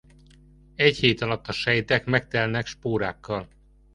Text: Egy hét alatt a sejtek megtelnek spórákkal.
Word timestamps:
Egy 0.75 0.97
hét 0.97 1.21
alatt 1.21 1.47
a 1.47 1.51
sejtek 1.51 2.05
megtelnek 2.05 2.65
spórákkal. 2.65 3.47